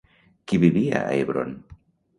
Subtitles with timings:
[0.51, 1.57] Qui vivia a Hebron?